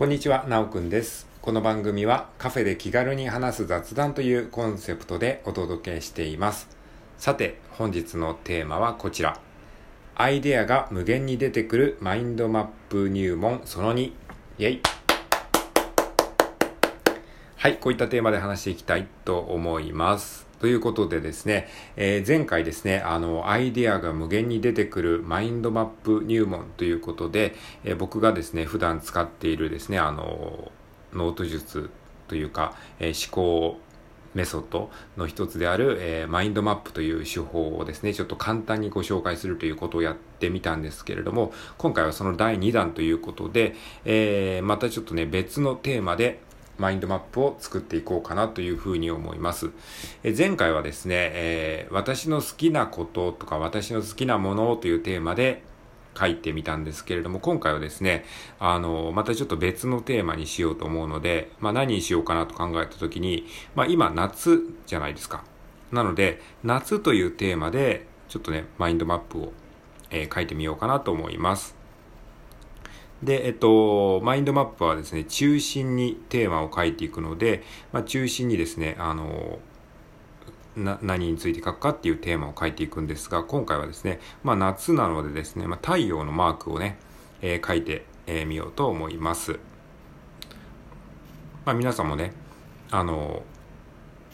[0.00, 1.28] こんにちは、なおくんです。
[1.42, 6.70] この番組はカフェで気軽に話す雑談というコンセプトでお届けしています。
[7.18, 9.38] さて、本日のテーマはこちら。
[10.14, 14.04] アイデアが無限に出てくるマインドマップ入門その2。
[14.04, 14.80] イェイ
[17.60, 20.46] はい、こういったテーマで話していきたいと思います。
[20.60, 27.54] ということでですね、えー前回ですね、あの、アイデアが無限に出てくるマインドマップ入門ということで、
[27.84, 30.72] えー僕がですね、普段使っているですね、あの、
[31.12, 31.90] ノート術
[32.28, 33.78] というか、えー思考
[34.32, 43.74] メソッドの一つである、えーマインドマップという手法をですね、ちょっと簡単にご紹介するということをやってみたんですけれども、今回はその第2弾ということで、
[44.06, 46.40] えーまたちょっとね、別のテーマで
[46.80, 49.70] マインドマップを作っていこうかなというふうに思います。
[50.24, 55.62] え前回はですね、えー私の好きなこととか私の好きなものというテーマで
[56.18, 58.24] 書いてみたんですけれども、今回はですね、
[58.58, 65.44] あの、またちょっと別のテーマにしようと思うので、まあ何にしようかなと考えたときに、まあ今夏じゃないですか。
[65.92, 69.52] なので、夏というテーマで、ちょっとね、マインドマップを、
[70.10, 71.79] えー書いてみようかなと思います。
[73.22, 77.62] で、えっと、マインドマップはですね、中心にテーマを書いていくので、
[77.92, 79.58] まあ、中心にですね、あの、
[80.76, 86.98] な何について書くかっていうテーマを書いていくんですが、今回はですね、まあ、夏なのでですね、まあ、太陽のマークをね、
[87.42, 89.58] えー書いてみ、えーようと思います。
[91.66, 92.32] まあ、皆さんもね、
[92.90, 93.42] あの、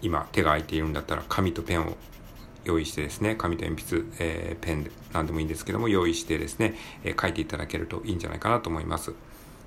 [0.00, 1.96] 今手が空いているんだったら紙とペンを
[2.64, 6.74] 用意してですね、紙と鉛筆、えーペン何でもいいんですけども、用意してですね、
[7.04, 9.14] え書いていただけるといいんじゃないかなと思います。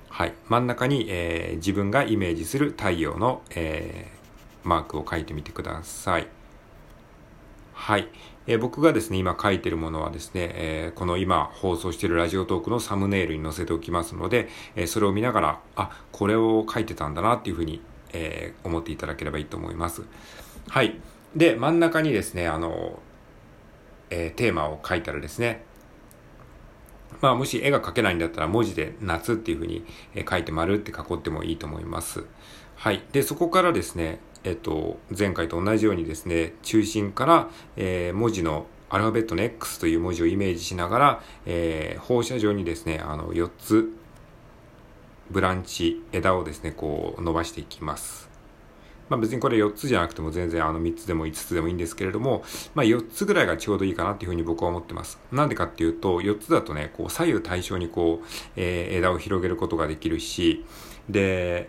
[0.08, 0.32] はい。
[0.48, 4.10] 真ん中に、え自分がイメージする太陽の、え
[4.64, 6.26] マークを書いてみてください。
[7.74, 8.08] はい。
[8.48, 20.02] えー僕がですね、今書いてるものはですね、えーこの今放送しているラジオトークのサムネイルに載せておきますので、えーそれを見ながら、あ、これを書いてたんだなっていうふうに、え思っていただければいいと思います。
[20.68, 20.98] はい。
[21.34, 23.00] で、真ん中にですね、あの、
[24.10, 25.64] えーテーマを書いたらですね、
[27.20, 29.84] まあ、もし絵が描けないんだったら文字で夏っていうふうに
[30.28, 32.24] 書いて丸って囲ってもいいと思います。
[32.76, 33.02] はい。
[33.12, 43.88] で、そこからですね、えっと、前回と同じようにですね、中心から、えー文字のアルファベットの X という文字をイメージしながら、えー放射状にですね、あの、4つ、
[45.30, 48.28] ブランチ、枝をですね、こう伸ばしていきます。
[49.08, 52.44] まあ別にこれ4つじゃなくても全然あの3つでも5つでもいいんですけれども、
[52.74, 55.18] まあ4つぐらいがちょうどいいかなっていうふうに僕は思ってます。
[55.32, 60.64] なんでかっていうと、4つだとね、こう左右対称にこう、えー枝を広げることができるし、
[61.08, 61.68] で、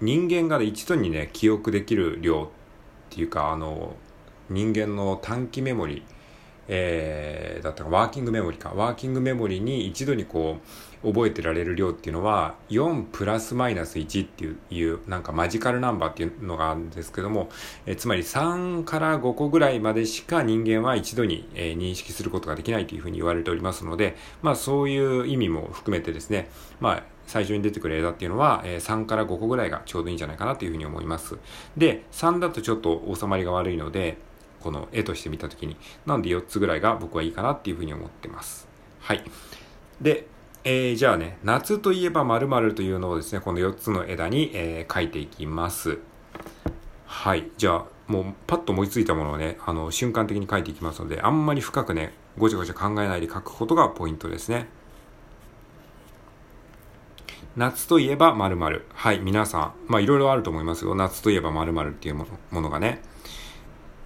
[0.00, 2.48] 人間が一度にね、記憶できる量っ
[3.10, 3.96] ていうか、あの、
[4.50, 6.04] 人間の短期メモリ、
[6.68, 8.72] えーだったかワーキングメモリか。
[8.74, 10.58] ワーキングメモリに一度にこ
[11.02, 17.48] う、覚えてられる量っていうのは、4プラスマイナス1っていう、なんかマジカルナンバーっていうのがあるんですけども、
[17.86, 26.48] えーつまり3から5個ぐらいまでしか人間は一度に、えー認識することができないというふうに言われておりますので、まあそういう意味も含めてですね、
[26.80, 31.36] まあ最初に出てくる枝っていうのは、え3から5個ぐらいがちょうどいいんじゃないかなというふうに思います。
[31.76, 34.16] で、3だとちょっと収まりが悪いので、
[34.60, 35.76] この絵として見たときに、
[36.06, 38.68] なんで4つぐらいが僕はいいかなっていうふうに思ってます。
[39.00, 39.22] はい。
[40.00, 40.26] で、
[40.64, 45.98] えーじゃあね、夏といえば〇〇というのをですね、この4つの枝に、えー書いていきます。
[47.06, 47.50] はい。
[47.56, 54.68] じゃあ、もうパッと思いついたものをね、あの、瞬間的に書いていきますので、あんまり深くね、ごちゃごちゃ考えないで書くことがポイントですね。
[57.56, 58.86] 夏といえば〇〇。
[58.94, 59.72] はい、皆さん。
[59.88, 60.94] まあ、いろいろあると思いますよ。
[60.94, 63.02] 夏といえば〇〇っていうものものがね。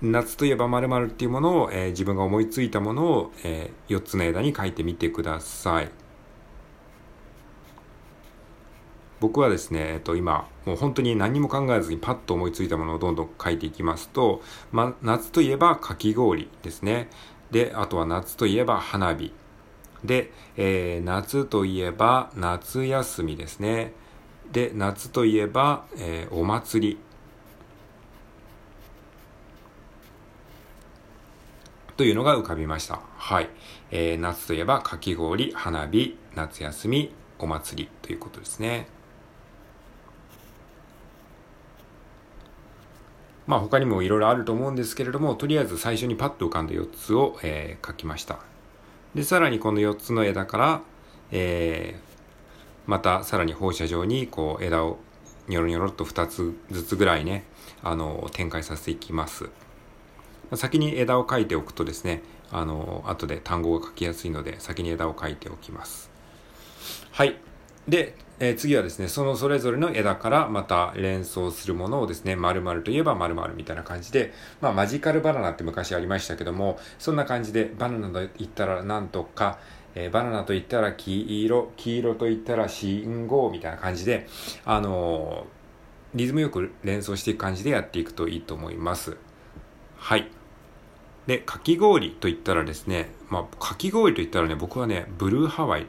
[0.02, 5.90] 夏といえば〇〇っていうものを、えー自分が思いついたものを、え4つの枝に書いてみてください。
[9.20, 14.42] 僕はですね、えっと、今、もう本当に何も考えずにパッと思いついたものをどんどん書いていきますと、
[14.72, 17.08] ま、夏といえばかき氷ですね。
[17.52, 19.32] で、あとは夏といえば花火。
[20.04, 23.92] で、えー夏といえば夏休みですね。
[24.52, 26.98] で、夏といえば、えーお祭り。
[31.96, 33.00] というのが浮かびました。
[33.16, 33.50] はい。
[33.90, 38.86] えー夏といえばかき氷、花火、夏休み、お祭りということですね。
[43.46, 48.38] まあ他にもいろいろあると思うんですけれども、とりあえず最初にパッと浮かんだ4つを、えー書きました。
[49.14, 50.80] で、さらにこの4つの枝から、
[51.30, 52.12] えー
[52.84, 54.98] またさらに放射状にこう枝を
[55.46, 57.44] ニョロニョロっと2つずつぐらいね、
[57.82, 59.50] あの、展開させていきます。
[60.56, 66.10] 先に枝を描いておくとですね、あの、後で単語が書きやすいので、先に枝を描いておきます。
[67.10, 67.36] はい。
[67.88, 79.58] で、えー、次はですね、そのそれぞれの枝からまた連想するものをですね、〇〇といえば〇〇みたいな感じで、まあマジカルバナナって昔ありましたけども、そんな感じでバナナと言ったらなんとか、
[79.94, 84.26] えー、バナナと言ったら黄色、黄色と言ったら信号みたいな感じで、
[84.64, 89.16] あのー、リズムよく連想していく感じでやっていくといいと思います。
[89.96, 90.28] はい。
[91.26, 95.86] で、かき氷と言ったらですね、まあ、かき氷と言ったらね、僕はね、ブルーハワイっ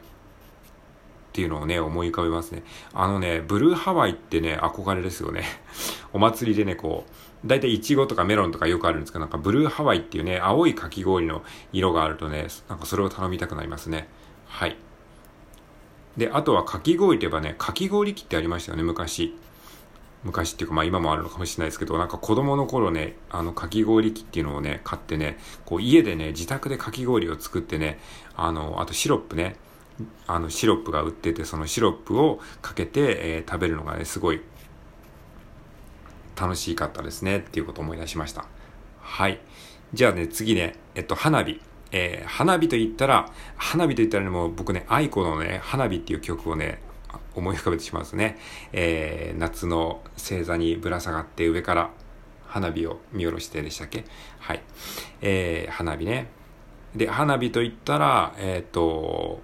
[1.33, 2.63] ていうのをね、思い浮かべますね。
[2.93, 5.43] あのね、ブルーハワイってね、憧れですよね。
[6.13, 7.05] お祭りでね、こ
[7.43, 14.07] う、だいたいイチゴとかメロンとかよくあるんですけど、なんかブルーハワイっていうね、青いかき氷の色があるとね、なんかそれを頼みたくなりますね。
[14.45, 14.77] はい。
[16.15, 19.35] で、あとはかき氷といえばね、かき氷機ってありましたよね、昔。
[20.23, 27.99] 昔っていうか、まあ今もあるのかもしれないですけど、なんか子供の頃ね、あのかき氷機っていうのをね、買ってね、こう家でね、自宅でかき氷を作ってね、
[28.35, 29.55] あの、あとシロップね、
[30.27, 34.41] あのシロップが売っててそのシロップをかけて、えー、食べるのがねすごい
[36.39, 38.45] 楽しかったですねっていうことを思い出しました。
[39.01, 39.39] はい。
[39.93, 41.61] じゃあね次ねえっと花火。
[41.95, 46.81] えー、花火と言ったら花火と言ったらねもう僕ね愛子のね花火っていう曲をね
[47.35, 48.37] 思い浮かべてしまうんですね、
[48.71, 51.89] えー、夏の星座にぶら下がって上から
[52.47, 54.05] 花火を見下ろしてでしたっけ？
[54.39, 54.61] はい。
[55.21, 56.27] えー、花火ね。
[56.95, 59.41] で、花火と言ったら、えっ、ー、と、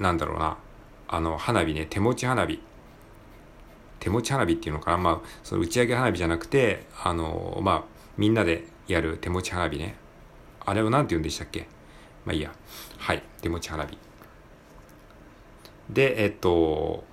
[0.00, 0.58] なんだろうな、
[1.06, 2.60] あの、花火ね、手持ち花火。
[4.00, 7.84] 手持ち花火っていうのかなまあ、その打ち上げ花火じゃなくて、あの、まあ、
[8.16, 9.94] みんなでやる手持ち花火ね。
[10.66, 11.68] あれを何て言うんでしたっけ？
[12.24, 12.52] まあいいや。
[12.98, 13.96] はい、手持ち花火。
[15.92, 17.04] で、えっと、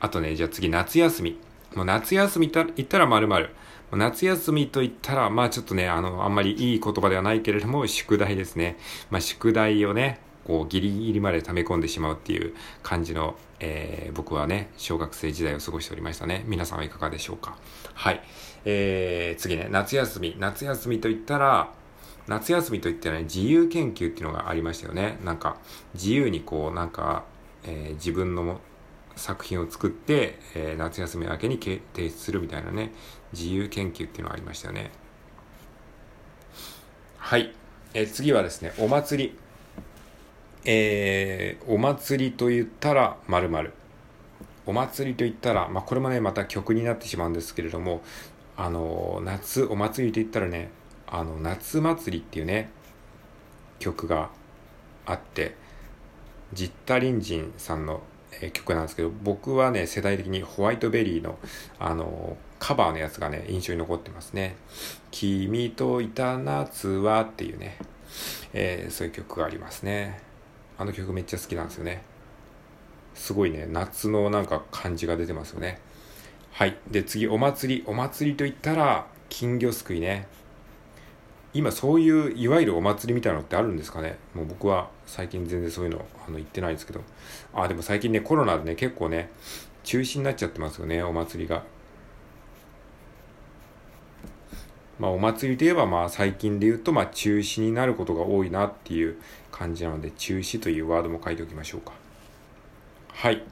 [0.00, 1.38] あとね、じゃあ次、夏休み。
[1.74, 3.50] もう夏休みと言ったら〇〇。
[3.92, 8.76] 夏休みと言ったら、まあちょっとね、あの、あんまりいい言葉ではないけれども、宿題ですね。
[9.10, 16.44] まあ宿題をね、こうギリギリまで溜め込んでしまうっていう感じの、えー、僕はね、小学生時代を過ごしておりましたね。
[16.46, 17.56] 皆さんはいかがでしょうか。
[17.94, 18.22] はい。
[18.64, 20.36] えー、次ね、夏休み。
[20.38, 21.72] 夏休みと言ったら、
[22.26, 25.18] 夏休みといったらね、自由研究っていうのがありましたよね。
[25.24, 25.56] なんか、
[25.94, 27.24] 自由にこう、なんか、
[27.64, 28.60] えー、自分の
[29.16, 32.92] 作品を作って、えー、夏休み明けに提出するみたいなね、
[33.32, 34.90] 自由研究っていうのがありましたよね。
[37.18, 37.52] はい。
[37.94, 39.38] えー、次はですね、お祭り。
[40.64, 43.72] えー、お祭りと言ったら〇〇
[44.66, 48.02] お祭りと言ったら、まあ、これもねまた曲になってしまうんですけれども
[48.56, 50.70] あの夏お祭りと言ったらね
[51.06, 52.70] あの夏祭りっていうね
[53.78, 54.30] 曲が
[55.06, 55.56] あって
[56.52, 58.02] ジッタリンジンさんの、
[58.40, 61.38] え、曲なんですけど僕はね世代的にホワイトベリーの
[61.78, 64.56] あのカバーのやつがね印象に残ってますね
[65.10, 67.78] 「君といた夏は」っていうね、
[68.52, 70.20] えー、そういう曲がありますね
[70.80, 72.02] あの曲めっちゃ好きなんですよね。
[73.14, 75.78] すごいね、夏のなんか感じが出てますよね。
[76.52, 76.78] はい。
[76.90, 77.84] で、次、お祭り。
[77.86, 80.26] お祭りといったら、金魚すくいね。
[81.52, 84.18] 今そういういわゆるお祭りみたいなのってあるんですかね？
[84.34, 87.00] もう僕は最近全然そういうのあの言ってないんですけど
[87.54, 89.30] あでも最近ねコロナでね結構ね
[89.82, 91.64] 中止になっちゃってますよねお祭りが
[94.98, 99.16] まあお祭りといえばまあ最近で言うとまあ中止になることが多いなっていう
[99.60, 101.92] 感じなので、中止というワードも書いておきましょうか。
[103.08, 103.42] はい。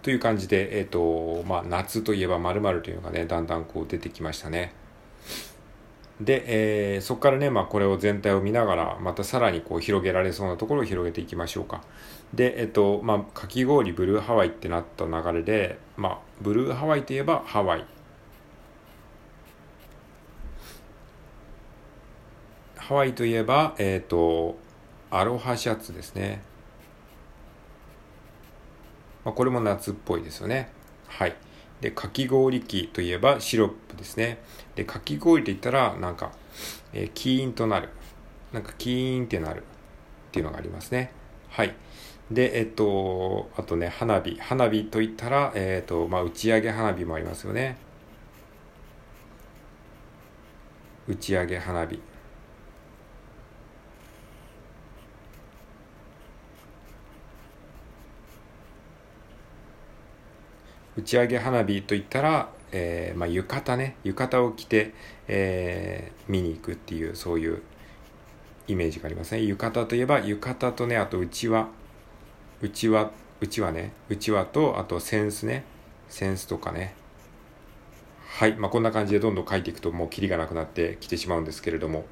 [0.00, 4.72] という感じで、えっ、ー、と、まあ、夏といえば〇〇というのがね、だんだんこう出てきましたね。
[6.20, 11.82] で、えー、そこからね、まあ、これを全体を見ながら、またさらにこう広げられそうなところを広げていきましょうか。
[12.34, 17.86] で、えっ、と、まあ、かき氷ブルーハワイってなった流れで、まあ、ブルーハワイといえばハワイ。
[22.76, 24.58] ハワイといえば、えっ、ー、と、
[25.10, 26.42] アロハシャツですね。
[29.24, 30.70] まあ、これも夏っぽいですよね。
[31.08, 31.34] はい。
[31.80, 34.38] で、かき氷機といえばシロップですね。
[34.74, 36.32] で、かき氷って言ったら、なんか、
[36.92, 37.88] えー、キーンとなる。
[38.52, 39.62] なんかキーンってなるっ
[40.32, 41.12] ていうのがありますね。
[41.48, 41.74] はい。
[42.30, 44.38] で、えっと、あとね、花火。
[44.40, 47.76] 花火といったら、えっと、まあ、打ち上げ花火もありますよね。
[51.08, 52.00] 打ち上げ花火。
[60.96, 63.96] 打ち上げ花火といったら、えー、まあ、浴衣ね。
[64.04, 64.92] 浴衣を着て、
[65.28, 67.62] えー、見に行くっていうそういう
[68.68, 69.42] イメージがありますね。
[69.44, 71.68] 浴衣といえば浴衣とねあとうちわ
[72.62, 73.92] うちわうちわね。
[74.08, 75.64] うちわとあと扇子ね。
[76.10, 76.94] 扇子とかね。
[78.28, 78.54] はい。
[78.56, 82.04] まあこんな感じでどんどん書いていくともうキリがなくなってきてしまうんですけれども。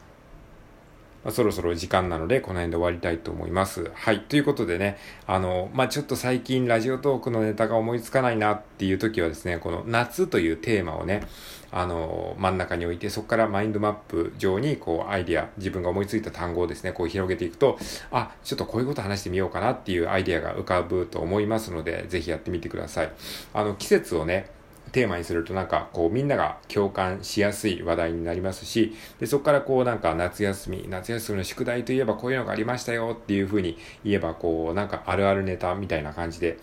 [1.24, 3.90] まあ、そろそろ時間なので、この辺で終わりたいと思います。
[3.94, 4.20] はい。
[4.20, 11.22] ということでね、あの、まあ、ちょっと最近ラジオトークのネタが思いつかないなっていう時はですね、この夏というテーマをね、
[11.70, 17.78] あの、真ん中に置いて、そこからマインドマップ上に、こう、アイディア、自分が思いついた単語をですね、こう広げていくと、
[18.10, 23.12] あ、ちょっとこういうこと話してみようかなっていうアイディアが浮かぶと思いますので、ぜひやってみてください。
[23.52, 24.50] あの、季節をね、
[24.92, 36.58] テーマにするとなんかこうみんなが共感しやすい話題になりますし、でそこからこうなんか夏休み、夏休みの宿題といえばこういうのがありましたよっていうふうに言えばこうなんかあるあるネタみたいな感じで、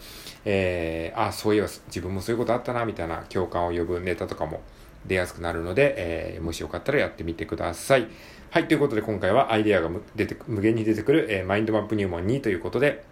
[0.46, 4.62] えー、あ、そういえば自分もそういうことあったなみたいな共感を呼ぶネタとかも
[5.06, 8.08] 出やすくなるので、えー、もしよかったらやってみてください。
[8.50, 13.04] はい、ということで今回はアイデアが出て無限に出てくる、えー、マインドマップ入門2ということで、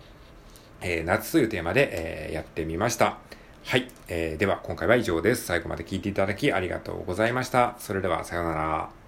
[0.81, 3.17] えー、夏というテーマで、え、やってみました。
[3.65, 3.87] はい。
[4.09, 5.45] えー、では、今回は以上です。
[5.45, 7.75] 最後まで聞いていただきありがとうございました。
[7.79, 9.02] それでは、さようなら。